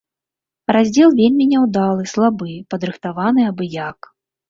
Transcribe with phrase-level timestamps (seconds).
[0.75, 4.15] Раздзел вельмі няўдалы, слабы, падрыхтаваны абы як.